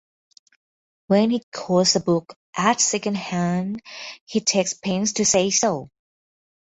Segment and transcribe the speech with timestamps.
[1.05, 3.83] When he quotes a book at second hand
[4.25, 5.91] he takes pains to say so.